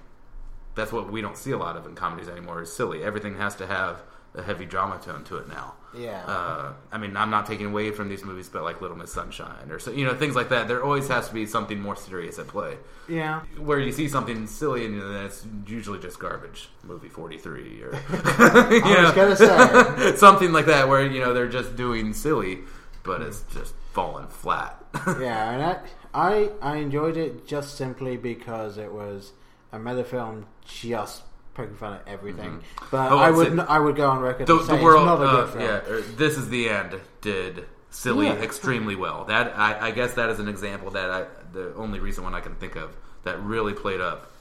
[0.74, 2.62] that's what we don't see a lot of in comedies anymore.
[2.62, 3.04] Is silly.
[3.04, 4.02] Everything has to have
[4.34, 5.74] a heavy drama tone to it now.
[5.96, 6.24] Yeah.
[6.26, 9.70] Uh, I mean, I'm not taking away from these movies, but like Little Miss Sunshine
[9.70, 10.66] or so, you know, things like that.
[10.66, 12.78] There always has to be something more serious at play.
[13.08, 13.42] yeah.
[13.58, 16.68] Where you see something silly and then it's usually just garbage.
[16.82, 20.16] Movie 43 or I was gonna say.
[20.16, 22.58] something like that, where you know they're just doing silly,
[23.04, 24.82] but it's just falling flat.
[25.06, 25.80] Yeah, and I,
[26.12, 29.32] I I enjoyed it just simply because it was
[29.72, 31.22] a meta film just
[31.54, 32.62] poking fun at everything.
[32.90, 35.20] But Oh, I would n- I would go on record the, the world, it's not
[35.20, 35.64] a uh, good film.
[35.64, 37.00] yeah, or this is the end.
[37.20, 38.34] Did silly Yeah.
[38.34, 39.24] extremely well.
[39.24, 42.40] That I, I guess that is an example that I the only recent one I
[42.40, 44.32] can think of that really played up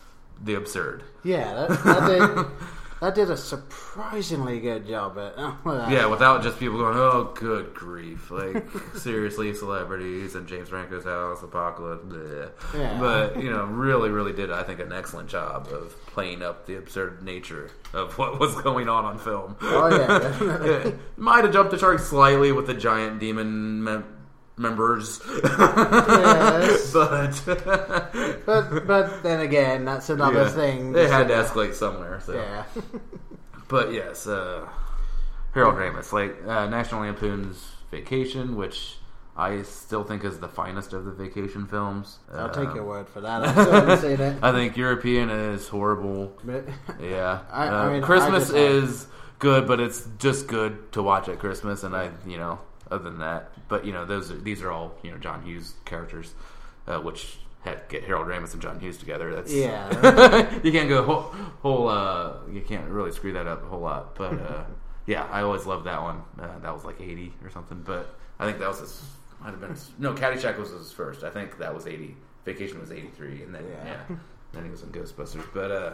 [0.43, 1.04] the absurd.
[1.23, 2.45] Yeah, that, that did
[3.03, 7.73] that did a surprisingly good job at oh, Yeah, without just people going, "Oh, good
[7.73, 12.05] grief!" Like seriously, celebrities and James Franco's house, apocalypse.
[12.05, 12.49] bleh.
[12.73, 12.97] Yeah.
[12.99, 16.77] But you know, really, really did I think an excellent job of playing up the
[16.77, 19.57] absurd nature of what was going on on film.
[19.61, 20.91] Oh yeah.
[21.17, 23.83] Might have jumped the shark slightly with the giant demon
[24.57, 26.91] members, Yes.
[26.93, 27.41] but
[28.45, 30.91] But but then again, that's another yeah, thing.
[30.91, 32.19] they had to escalate somewhere.
[32.25, 32.33] So.
[32.33, 32.63] Yeah.
[33.69, 34.67] But yes, uh,
[35.53, 38.97] Harold Ramis, like uh, National Lampoon's Vacation, which
[39.35, 42.19] I still think is the finest of the vacation films.
[42.31, 43.41] I'll take Um, your word for that.
[43.47, 44.37] I seen it.
[44.43, 46.33] I think European is horrible.
[46.99, 49.07] Yeah, I- Uh, I mean, I Christmas is
[49.39, 51.83] good, but it's just good to watch at Christmas.
[51.83, 52.59] And I, you know,
[52.91, 55.74] other than that, but you know, those are, these are all you know John Hughes
[55.86, 56.34] characters,
[56.88, 59.34] uh, which had get Harold Ramis and John Hughes together.
[59.34, 60.60] That's Yeah.
[60.63, 61.22] you can't go whole,
[61.62, 64.15] whole uh, you can't really screw that up a whole lot.
[64.15, 64.63] But uh,
[65.06, 66.24] yeah, I always loved that one.
[66.39, 67.82] Uh, that was like eighty or something.
[67.86, 69.02] But I think that was his
[69.39, 71.24] might have been his, no Caddyshack was his first.
[71.24, 72.15] I think that was eighty.
[72.46, 73.93] Vacation was eighty three, and then Yeah.
[74.10, 74.15] yeah.
[74.52, 75.46] then he was in Ghostbusters.
[75.54, 75.93] But uh,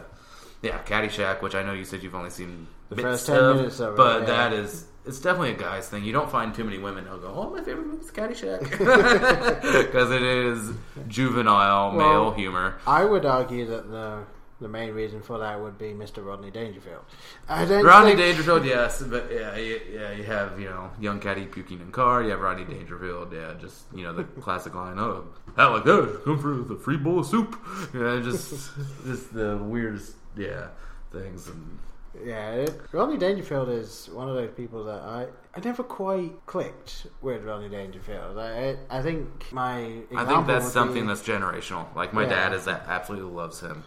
[0.62, 3.80] yeah, Caddyshack, which I know you said you've only seen The first 10 of, minutes
[3.80, 4.26] of it, but yeah.
[4.26, 6.04] that is it's definitely a guy's thing.
[6.04, 8.60] You don't find too many women who go, "Oh, my favorite movie is Caddyshack,"
[9.86, 10.72] because it is
[11.08, 12.76] juvenile male Well, humor.
[12.86, 14.24] I would argue that the
[14.60, 16.22] the main reason for that would be Mr.
[16.22, 17.02] Rodney Dangerfield.
[17.48, 21.80] Rodney think- Dangerfield, yes, but yeah, you, yeah, you have you know young Caddy puking
[21.80, 22.22] in car.
[22.22, 25.24] You have Rodney Dangerfield, yeah, just you know the classic line, "Oh,
[25.56, 26.22] how like that?
[26.24, 27.58] Come for the free bowl of soup."
[27.94, 28.70] Yeah, just
[29.06, 30.68] just the weirdest, yeah,
[31.10, 31.78] things and
[32.24, 37.06] Yeah, it, Rodney Dangerfield is one of those people that I I never quite clicked
[37.22, 38.36] with Rodney Dangerfield.
[38.38, 41.94] I I, I think my I think that's something be- that's generational.
[41.94, 42.30] Like my Yeah.
[42.48, 43.84] dad is that absolutely loves him,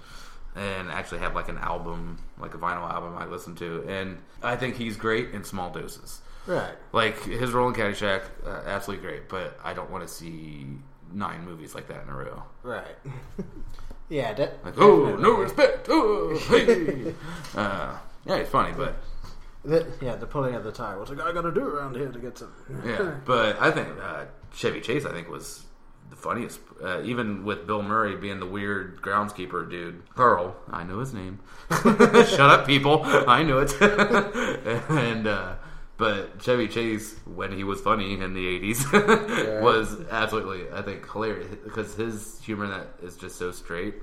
[0.55, 4.55] and actually have like an album, like a vinyl album I listen to, and I
[4.55, 6.21] think he's great in small doses.
[6.47, 6.75] right.
[6.93, 10.65] Like his role in Caddyshack, uh, absolutely great, but I don't want to see
[11.11, 12.43] nine movies like that in a row.
[12.63, 12.95] Right.
[14.09, 14.33] yeah.
[14.33, 15.87] De- Like, oh, no respect.
[15.89, 17.13] Oh, hey.
[17.55, 18.95] uh, yeah, it's funny, but
[19.63, 20.95] The, yeah, the pulling of the tie.
[20.95, 22.47] What's a guy got to do around here to get to?
[22.85, 25.63] yeah, but I think uh, Chevy Chase, I think, was
[26.09, 26.59] the funniest.
[26.83, 31.39] Uh, even with Bill Murray being the weird groundskeeper dude, Pearl, I know his name.
[31.71, 33.01] Shut up, people.
[33.05, 33.71] I knew it.
[34.89, 35.55] and uh,
[35.97, 41.47] but Chevy Chase, when he was funny in the '80s, was absolutely, I think, hilarious
[41.63, 43.95] because his humor in that is just so straight.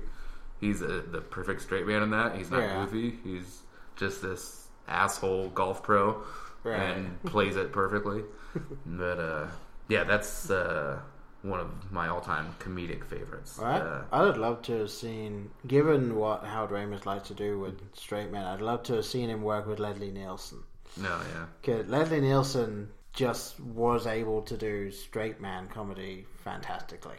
[0.59, 2.35] He's a, the perfect straight man in that.
[2.35, 2.85] He's not Yeah.
[2.85, 3.17] goofy.
[3.23, 3.61] He's
[4.01, 6.23] just this asshole golf pro
[6.63, 6.79] Right.
[6.79, 8.23] and plays it perfectly.
[8.85, 9.47] but uh,
[9.87, 10.99] yeah, that's uh,
[11.43, 13.57] one of my all-time comedic favorites.
[13.59, 13.81] Right.
[13.81, 17.79] Uh, I would love to have seen, given what Howard Ramis likes to do with
[17.95, 20.59] straight men, I'd love to have seen him work with Leslie Nielsen.
[20.97, 27.17] no, yeah, Because Leslie Nielsen just was able to do straight man comedy fantastically.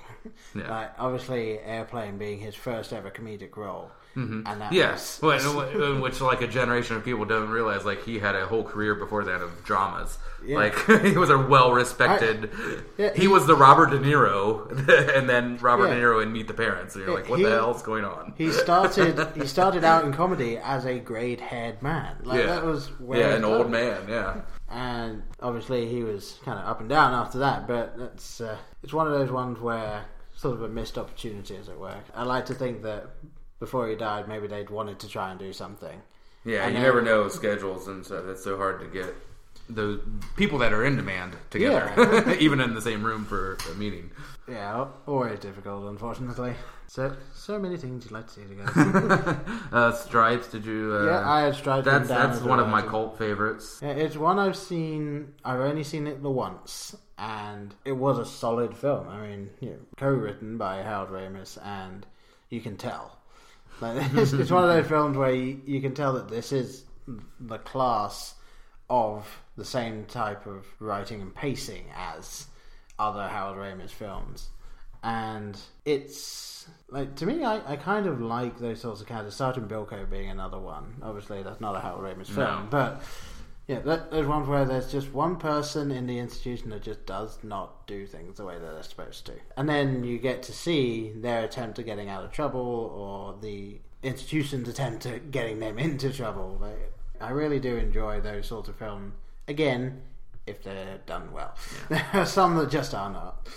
[0.54, 0.70] Yeah.
[0.76, 3.90] like, obviously, Airplane being his first ever comedic role.
[4.14, 5.20] And that yes.
[5.22, 8.62] was- Well, which like a generation of people don't realize, like he had a whole
[8.64, 10.18] career before that of dramas.
[10.44, 10.56] Yeah.
[10.58, 12.50] Like he was a well-respected.
[12.98, 14.68] Yeah, he, he- was the Robert De Niro,
[15.16, 15.94] and then Robert Yeah.
[15.94, 16.94] De Niro in Meet the Parents.
[16.94, 18.34] And you're like, what he- the hell's going on?
[18.36, 19.28] He started.
[19.36, 22.16] he started out in comedy as a grey-haired man.
[22.24, 24.08] Like yeah, that was where yeah, an old man.
[24.08, 24.40] Yeah.
[24.68, 27.66] and obviously he was kind of up and down after that.
[27.66, 31.68] But it's uh, it's one of those ones where sort of a missed opportunity, as
[31.68, 31.94] it were.
[32.14, 33.06] I like to think that
[33.62, 36.02] before he died, maybe they'd wanted to try and do something.
[36.44, 38.24] Yeah, And you then- never know schedules and stuff.
[38.26, 39.14] It's so hard to get
[39.70, 40.00] the
[40.34, 42.34] people that are in demand together, Yeah.
[42.46, 44.10] even in the same room for a meeting.
[44.48, 46.54] Yeah, always difficult, unfortunately.
[46.88, 49.40] So so many things you'd like to see together.
[49.72, 50.92] Uh, Stripes, did you?
[51.00, 53.78] Uh, yeah, I had Stripes that's that's one of my cult favorites.
[53.80, 55.32] Yeah, it's one I've seen.
[55.44, 59.08] I've only seen it the once, and it was a solid film.
[59.08, 62.04] I mean, you know, co-written by Harold Ramis, and
[62.50, 63.16] you can tell.
[63.82, 66.84] Like, it's, it's one of those films where you, you can tell that this is
[67.40, 68.34] the class
[68.88, 72.46] of the same type of writing and pacing as
[72.98, 74.48] other Harold Ramis films,
[75.02, 79.34] and it's like to me, I, I kind of like those sorts of characters.
[79.34, 80.94] Sergeant Bilko being another one.
[81.02, 82.66] Obviously, that's not a Harold Ramis film, No.
[82.70, 83.02] but
[83.68, 87.38] yeah, that, there's ones where there's just one person in the institution that just does
[87.42, 89.34] not do things the way that they're supposed to.
[89.56, 93.78] And then you get to see their attempt at getting out of trouble or the
[94.02, 96.60] institution's attempt at getting them into trouble.
[97.20, 99.14] I really do enjoy those sorts of films.
[99.46, 100.02] Again,
[100.46, 101.54] if they're done well.
[101.88, 103.48] There are some that just are not.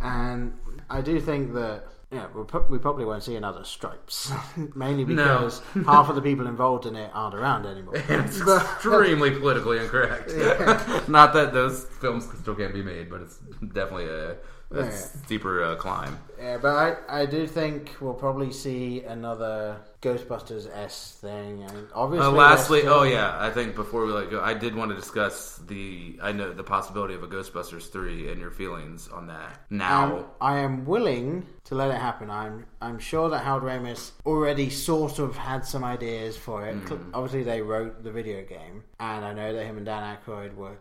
[0.00, 0.58] And
[0.90, 4.32] I do think that yeah, we'll we probably won't see another Stripes,
[4.74, 7.94] mainly because half of the people involved in it aren't around anymore.
[7.96, 10.28] It's extremely politically incorrect.
[11.08, 13.38] Not that those films still can't be made, but it's
[13.72, 14.32] definitely a,
[14.70, 14.90] a Yeah.
[14.90, 16.18] steeper uh, climb.
[16.38, 16.76] Yeah, but
[17.08, 22.28] I, I do think we'll probably see another Ghostbusters s thing, and obviously.
[22.28, 24.94] Uh, lastly, still- oh yeah, I think before we let go, I did want to
[24.96, 29.60] discuss the I know the possibility of a Ghostbusters three and your feelings on that
[29.70, 30.16] now.
[30.18, 32.30] Um, I am willing to let it happen.
[32.30, 36.76] I'm I'm sure that Harold Ramis already sort of had some ideas for it.
[36.86, 40.54] Cl- Obviously, they wrote the video game, and I know that him and Dan Aykroyd
[40.54, 40.76] were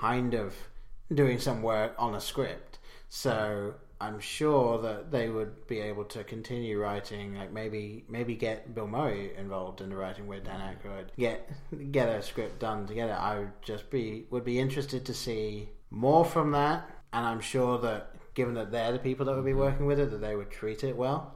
[0.00, 0.54] kind of
[1.12, 2.78] doing some work on a script.
[3.08, 7.34] So I'm sure that they would be able to continue writing.
[7.36, 11.06] Like maybe maybe get Bill Murray involved in the writing with Dan Aykroyd.
[11.18, 11.50] Get
[11.92, 13.14] get a script done together.
[13.14, 16.88] I would just be would be interested to see more from that.
[17.12, 20.10] And I'm sure that given that they're the people that would be working with it,
[20.12, 21.34] that they would treat it well.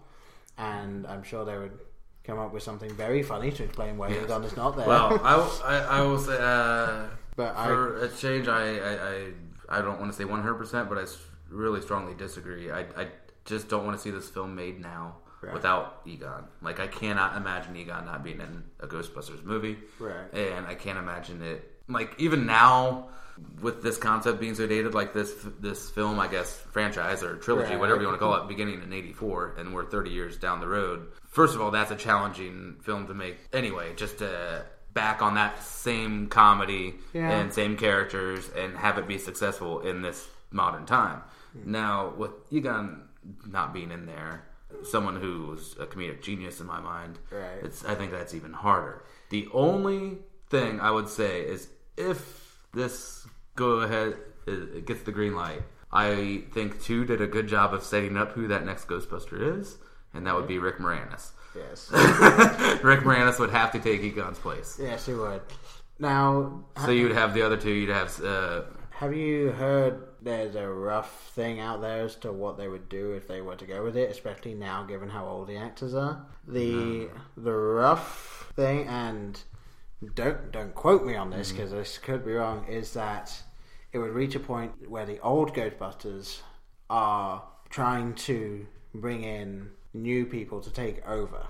[0.59, 1.79] And I'm sure they would
[2.25, 4.25] come up with something very funny to explain why Yes.
[4.25, 4.87] Egon is not there.
[4.87, 9.79] Well, I, will- I, I will say uh, but for a change, I I, I,
[9.79, 11.19] I don't want to say one hundred percent, but I s-
[11.53, 12.71] really strongly disagree.
[12.71, 13.09] I, I
[13.45, 15.53] just don't want to see this film made now Right.
[15.55, 16.45] without Egon.
[16.61, 19.77] Like I cannot imagine Egon not being in a Ghostbusters movie.
[19.99, 20.33] Right.
[20.33, 21.69] and I can't imagine it.
[21.89, 23.09] Like even now,
[23.61, 27.71] with this concept being so dated, like this this film, I guess franchise or trilogy,
[27.73, 27.81] Right.
[27.81, 30.69] whatever you want to call it, beginning in '84, and we're 30 years down the
[30.69, 31.09] road.
[31.29, 33.39] First of all, that's a challenging film to make.
[33.53, 37.31] Anyway, just to back on that same comedy Yeah.
[37.31, 41.23] and same characters and have it be successful in this modern time.
[41.65, 43.09] Now, with Egon
[43.47, 44.45] not being in there,
[44.85, 47.63] someone who was a comedic genius in my mind, Right.
[47.63, 49.05] it's I think that's even harder.
[49.31, 55.35] The only thing I would say is if this go ahead it gets the green
[55.37, 55.63] light,
[55.93, 59.77] I think two did a good job of setting up who that next Ghostbuster is,
[60.15, 61.31] and that would be Rick Moranis.
[61.55, 61.91] yes,
[62.83, 64.79] Rick Moranis would have to take Egon's place.
[64.83, 65.43] yes, he would.
[65.99, 67.71] Now, So you'd have the other two.
[67.71, 68.63] You'd have uh,
[69.03, 73.11] Have you heard there's a rough thing out there as to what they would do
[73.15, 76.25] if they were to go with it, especially now given how old the actors are?
[76.47, 79.41] The the rough thing, and
[80.15, 81.57] don't don't quote me on this mm.
[81.57, 83.43] because this could be wrong, is that
[83.93, 86.39] it would reach a point where the old Ghostbusters
[86.89, 91.45] are trying to bring in new people to take over.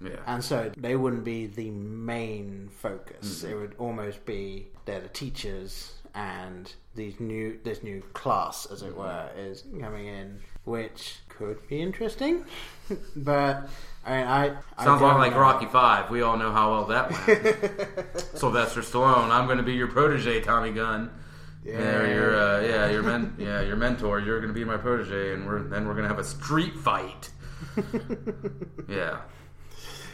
[0.00, 0.20] yeah.
[0.26, 3.42] And so they wouldn't be the main focus.
[3.42, 3.52] Mm-hmm.
[3.52, 8.96] It would almost be they're the teachers and these new this new class, as it
[8.96, 12.44] were, is coming in, which could be interesting.
[13.16, 13.68] but
[14.04, 15.40] I mean, I I Sounds a lot like know.
[15.40, 16.10] Rocky Five.
[16.10, 18.28] We all know how well that went.
[18.38, 19.30] Sylvester Stallone.
[19.30, 21.10] I'm going to be your protege, Tommy Gunn.
[21.64, 24.20] Yeah, your uh, yeah, your men, yeah, your mentor.
[24.20, 26.76] You're going to be my protege, and we're then we're going to have a street
[26.76, 27.30] fight.
[28.88, 29.22] yeah,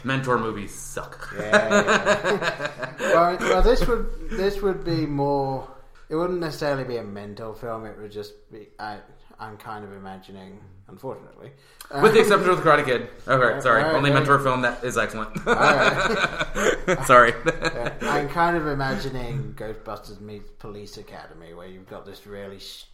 [0.03, 1.33] mentor movies suck.
[1.37, 2.93] Yeah, yeah.
[2.99, 5.67] well, well, this would this would be more.
[6.11, 7.85] It wouldn't necessarily be a mental film.
[7.85, 8.67] It would just be.
[8.77, 8.97] I
[9.41, 11.51] I'm kind of imagining, unfortunately,
[11.99, 13.09] With the exception of the Karate Kid.
[13.27, 13.81] Okay, sorry.
[13.81, 15.35] Alright, Only mentor film that is excellent.
[17.07, 17.33] Sorry.
[17.45, 22.85] Yeah, I'm kind of imagining Ghostbusters meets Police Academy, where you've got this really, sh-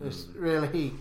[0.00, 0.40] this hmm.
[0.40, 0.92] really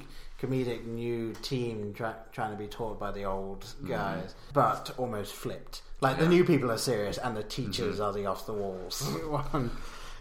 [0.41, 3.87] comedic new team try- trying to be taught by the old hmm.
[3.87, 5.83] guys, but almost flipped.
[5.99, 7.49] Like the new people are serious, and the mm-hmm.
[7.49, 9.71] teachers are the off the walls one.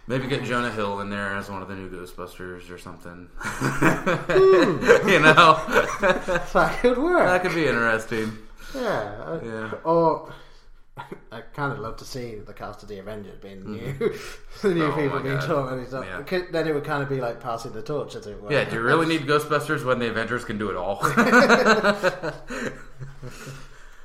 [0.08, 3.28] Maybe get Jonah Hill in there as one of the new Ghostbusters or something.
[3.38, 5.08] Hmm.
[5.08, 5.60] you know,
[6.52, 7.26] That could work.
[7.26, 8.38] that could be interesting.
[8.74, 9.40] Yeah.
[9.42, 9.70] Yeah.
[9.84, 10.32] Or
[11.30, 14.06] I kind of love to see the cast of the Avengers being the new, mm-hmm.
[14.68, 16.06] the new Oh people being taught and stuff.
[16.06, 16.40] Yeah.
[16.52, 18.52] Then it would kind of be like passing the torch, as it were.
[18.52, 21.00] Yeah, do you really need Ghostbusters when the Avengers can do it all?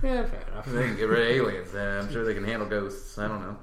[0.04, 0.66] Yeah, fair enough.
[0.66, 1.76] they can get rid of aliens.
[1.76, 3.20] I'm sure they can handle ghosts.
[3.20, 3.58] I don't know.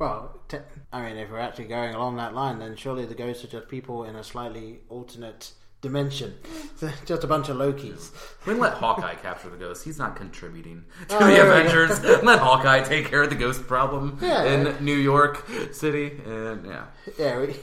[0.00, 0.56] Well, te-
[0.92, 3.68] I mean, if we're actually going along that line, then surely the ghosts are just
[3.68, 6.34] people in a slightly alternate dimension.
[7.06, 8.10] Just a bunch of Lokis.
[8.46, 9.82] We let Hawkeye capture the ghost.
[9.82, 12.02] He's not contributing to Oh, the yeah, Avengers.
[12.22, 14.44] let Hawkeye take care of the ghost problem Yeah.
[14.44, 16.20] in New York City.
[16.26, 16.84] And yeah,
[17.18, 17.56] Yeah, we,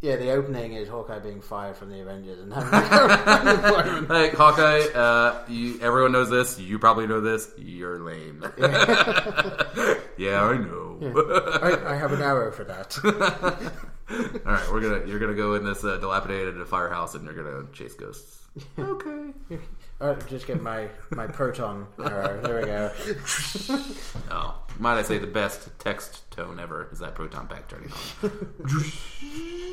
[0.00, 0.16] yeah.
[0.16, 5.78] The opening is Hawkeye being fired from the Avengers and having like Hawkeye, uh, you,
[5.80, 6.58] everyone knows this.
[6.58, 7.50] You probably know this.
[7.58, 8.44] You're lame.
[8.58, 10.98] yeah, I know.
[11.62, 12.98] I, I have an arrow for that.
[14.46, 17.66] All right, we're gonna you're gonna go in this uh, dilapidated firehouse and you're gonna
[17.72, 18.48] chase ghosts.
[18.78, 19.32] okay.
[20.00, 22.40] I'll just get my my proton arrow.
[22.40, 22.90] There we go.
[24.32, 27.90] Oh, might I say the best text tone ever is that proton pack turning
[28.22, 28.30] on.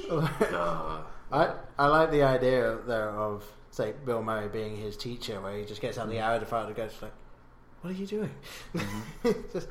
[0.09, 1.01] Uh,
[1.31, 5.65] I I like the idea though of say Bill Murray being his teacher, where he
[5.65, 7.01] just gets out the arrow to fire the ghost.
[7.01, 7.13] Like,
[7.81, 8.31] what are you doing?
[9.53, 9.67] just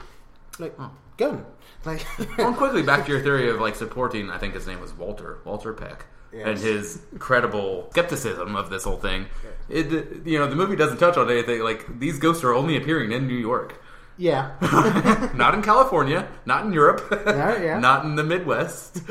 [0.58, 0.90] like Oh.
[1.16, 1.44] gun.
[1.84, 2.06] Like
[2.38, 4.30] Well, quickly back to your theory of like supporting.
[4.30, 6.06] I think his name was Walter Walter Peck,
[6.36, 6.46] Yes.
[6.46, 9.26] and his credible skepticism of this whole thing.
[9.68, 11.60] It, you know, the movie doesn't touch on anything.
[11.60, 13.82] Like these ghosts are only appearing in New York,
[14.16, 14.52] yeah.
[15.34, 17.78] not in California, not in Europe, Yeah, yeah.
[17.78, 19.02] not in the Midwest,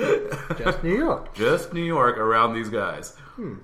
[0.58, 1.34] Just New York.
[1.46, 3.16] just New York around these guys.
[3.36, 3.56] Hmm.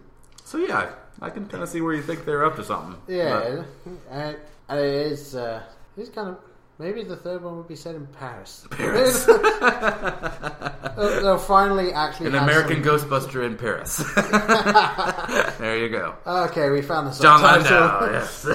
[0.43, 0.91] So yeah,
[1.21, 2.97] I can kind of see where you think they're up to something.
[3.07, 4.37] Yeah, and, and
[4.79, 5.35] it is.
[5.35, 5.63] Uh,
[5.97, 6.37] it's kind of
[6.81, 8.65] maybe the third one would be set in Paris.
[8.71, 9.23] Paris.
[9.25, 13.97] they'll, oh, they'll finally actually An American some- Ghostbuster in Paris.
[15.59, 16.15] there you go.
[16.25, 17.41] Okay, we found the John.
[17.41, 18.11] Landau.
[18.11, 18.45] Yes.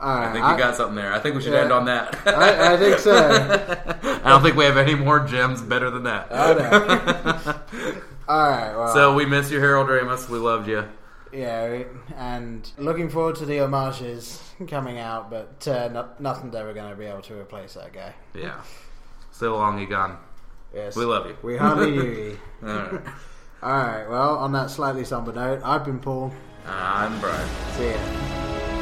[0.00, 1.12] All right, I think you got something there.
[1.12, 1.62] I think we should Yeah.
[1.62, 2.16] end on that.
[2.24, 3.16] I, I think so.
[3.16, 6.28] I don't think we have any more gems better than that.
[6.30, 7.54] I know.
[8.28, 8.76] All right.
[8.76, 10.28] Well, So we miss you, Harold Ramis.
[10.28, 10.84] We loved you.
[11.32, 11.82] Yeah,
[12.16, 16.96] and looking forward to the homages coming out, but uh, no, nothing's ever going to
[16.96, 18.14] be able to replace that guy.
[18.34, 18.60] Yeah.
[19.30, 20.16] So long, Egon.
[20.74, 21.36] Yes, We love you.
[21.42, 22.38] We hardly knew you.
[22.62, 23.00] All right.
[23.62, 24.08] All right.
[24.08, 26.32] Well, on that slightly somber note, I've been Paul.
[26.66, 27.48] I'm Brian.
[27.76, 28.74] See ya.